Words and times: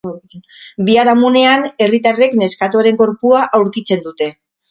Biharamunean, 0.87 1.67
herritarrek 1.87 2.33
neskatoaren 2.45 2.99
gorpua 3.05 3.43
aurkitzen 3.59 4.05
dute. 4.09 4.33